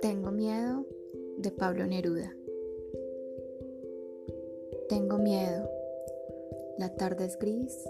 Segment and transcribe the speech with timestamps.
[0.00, 0.86] Tengo miedo
[1.38, 2.32] de Pablo Neruda.
[4.88, 5.68] Tengo miedo.
[6.78, 7.88] La tarde es gris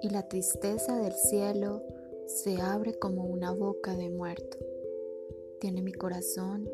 [0.00, 1.82] y la tristeza del cielo
[2.26, 4.58] se abre como una boca de muerto.
[5.58, 6.70] Tiene mi corazón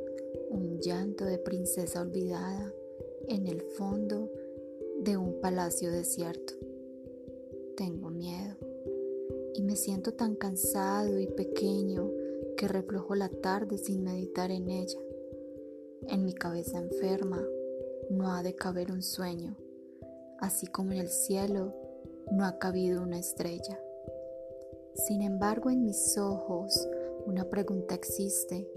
[0.51, 2.75] un llanto de princesa olvidada
[3.29, 4.31] en el fondo
[4.99, 6.53] de un palacio desierto.
[7.77, 8.40] Tengo miedo
[9.71, 12.11] me siento tan cansado y pequeño
[12.57, 14.99] que reflejo la tarde sin meditar en ella.
[16.09, 17.41] En mi cabeza enferma
[18.11, 19.57] no ha de caber un sueño,
[20.41, 21.73] así como en el cielo
[22.33, 23.81] no ha cabido una estrella.
[24.95, 26.89] Sin embargo, en mis ojos
[27.27, 28.69] una pregunta existe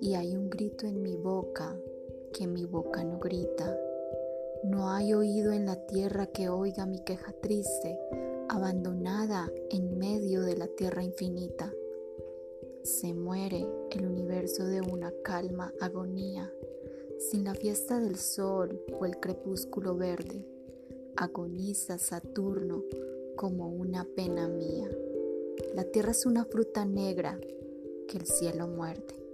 [0.00, 1.78] y hay un grito en mi boca
[2.32, 3.78] que mi boca no grita.
[4.64, 8.00] No hay oído en la tierra que oiga mi queja triste,
[8.48, 11.72] abandonada en medio de la tierra infinita.
[12.82, 16.52] Se muere el universo de una calma agonía,
[17.18, 20.46] sin la fiesta del sol o el crepúsculo verde.
[21.16, 22.84] Agoniza Saturno
[23.36, 24.90] como una pena mía.
[25.74, 27.38] La tierra es una fruta negra
[28.08, 29.24] que el cielo muerde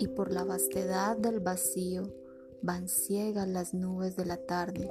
[0.00, 2.04] y por la vastedad del vacío
[2.62, 4.90] van ciegas las nubes de la tarde,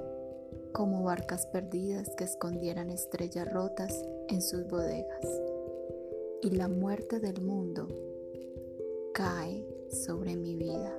[0.73, 5.26] como barcas perdidas que escondieran estrellas rotas en sus bodegas.
[6.42, 7.88] Y la muerte del mundo
[9.14, 10.94] cae sobre mi vida.